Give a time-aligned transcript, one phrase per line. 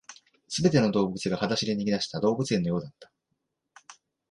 [0.47, 3.11] 全ての動物が裸足で逃げ出した動物園のようだった